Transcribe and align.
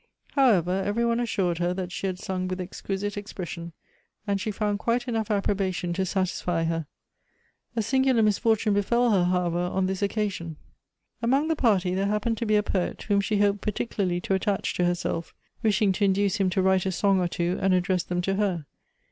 However, 0.31 0.81
every 0.83 1.05
one 1.05 1.19
assured 1.19 1.59
her 1.59 1.75
that 1.75 1.91
she 1.91 2.07
had 2.07 2.17
sung 2.17 2.47
with 2.47 2.59
exquisite 2.59 3.15
expression, 3.17 3.71
and 4.25 4.41
she 4.41 4.49
found 4.49 4.79
quite 4.79 5.07
enough 5.07 5.29
approbation 5.29 5.93
to 5.93 6.07
satisfy 6.07 6.63
her. 6.63 6.87
A 7.75 7.83
singular 7.83 8.23
misfortune 8.23 8.73
befell 8.73 9.11
her, 9.11 9.25
however, 9.25 9.59
on 9.59 9.85
this 9.85 10.01
occasion. 10.01 10.55
Among 11.21 11.49
the 11.49 11.55
party 11.55 11.93
there 11.93 12.07
hap[)encd 12.07 12.37
to 12.37 12.47
be 12.47 12.55
a 12.55 12.63
poet, 12.63 13.03
whom 13.03 13.21
she 13.21 13.37
hoped 13.41 13.61
particularly 13.61 14.19
to 14.21 14.33
attach 14.33 14.73
to 14.73 14.85
herself, 14.85 15.35
wishing 15.61 15.91
to 15.91 16.03
induce 16.05 16.37
him 16.37 16.49
to 16.49 16.63
write 16.63 16.87
a 16.87 16.91
song 16.91 17.19
or 17.19 17.27
two, 17.27 17.59
and 17.61 17.71
address 17.75 18.01
them 18.01 18.21
to 18.23 18.37
her. 18.37 18.65